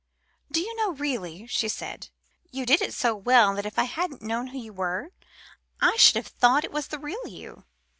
[0.51, 2.09] "Do you know, really," she said,
[2.49, 5.11] "you did it so well that if I hadn't known who you were,
[5.79, 7.65] I should have thought it was the real you.